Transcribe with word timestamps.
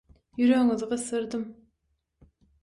ýüregiňizi 0.43 0.87
gysdyrdym. 0.93 1.45